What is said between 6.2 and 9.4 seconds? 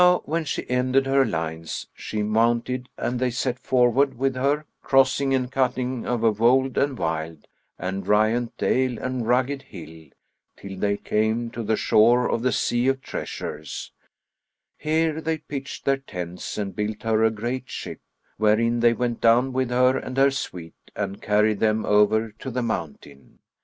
wold and wild and riant dale and